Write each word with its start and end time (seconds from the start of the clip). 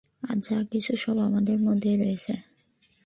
আর 0.23 0.37
যা 0.39 0.57
কিছু 0.71 0.91
সব 0.97 1.17
আমাদেরই 1.17 1.61
মধ্যে 1.63 1.91
রয়েছে। 1.97 2.33